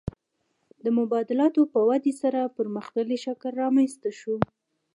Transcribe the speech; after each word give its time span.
د 0.83 0.85
مبادلاتو 0.99 1.61
په 1.73 1.79
ودې 1.89 2.13
سره 2.21 2.53
پرمختللی 2.57 3.17
شکل 3.25 3.51
رامنځته 3.63 4.09
شو 4.19 4.35